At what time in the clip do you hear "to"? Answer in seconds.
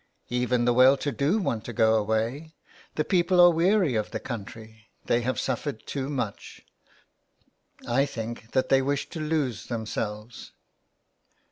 0.97-1.11, 1.65-1.71, 9.11-9.19